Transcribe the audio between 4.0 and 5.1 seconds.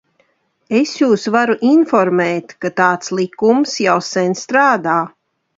sen strādā.